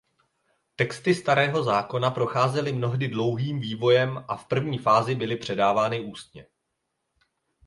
[0.75, 6.47] Texty Starého zákona procházely mnohdy dlouhým vývojem a v první fázi byly předávány ústně.